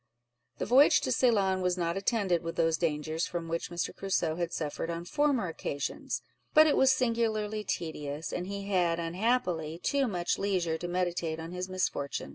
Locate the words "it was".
6.65-6.91